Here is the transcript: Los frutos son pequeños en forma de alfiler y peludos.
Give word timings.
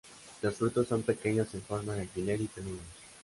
Los 0.41 0.55
frutos 0.55 0.87
son 0.87 1.03
pequeños 1.03 1.53
en 1.53 1.61
forma 1.61 1.93
de 1.93 2.01
alfiler 2.01 2.41
y 2.41 2.47
peludos. 2.47 2.81